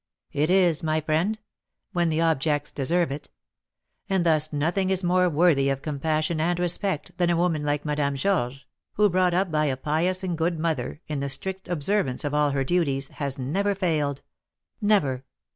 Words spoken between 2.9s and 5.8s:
it; and thus nothing is more worthy